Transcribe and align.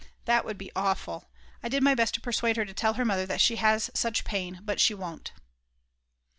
That 0.25 0.45
would 0.45 0.57
be 0.57 0.71
awful! 0.75 1.29
I 1.61 1.69
did 1.69 1.83
my 1.83 1.93
best 1.93 2.15
to 2.15 2.21
persuade 2.21 2.57
her 2.57 2.65
to 2.65 2.73
tell 2.73 2.93
her 2.95 3.05
mother 3.05 3.27
that 3.27 3.39
she 3.39 3.57
has 3.57 3.91
such 3.93 4.23
pain; 4.23 4.59
but 4.63 4.79
she 4.79 4.95
won't. 4.95 5.31